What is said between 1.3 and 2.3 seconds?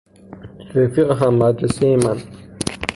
مدرسهی من